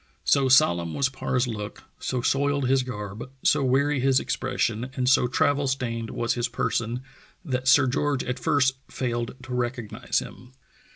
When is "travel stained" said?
5.27-6.09